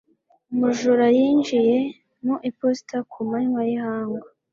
[0.51, 1.77] Umujura yinjiye
[2.25, 4.25] mu iposita ku manywa y'ihangu.